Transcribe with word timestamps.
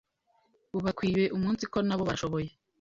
bubakwiye 0.73 1.23
umunsiko 1.35 1.77
nabo 1.87 2.03
barashoboye. 2.07 2.49